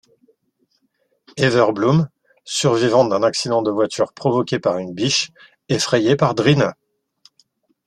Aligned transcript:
Ever 1.37 1.67
Bloom, 1.75 2.09
survivante 2.43 3.09
d'un 3.09 3.21
accident 3.21 3.61
de 3.61 3.69
voiture 3.69 4.13
provoqué 4.13 4.57
par 4.57 4.79
une 4.79 4.95
biche, 4.95 5.29
effrayée 5.69 6.15
par 6.15 6.33
Drina. 6.33 6.73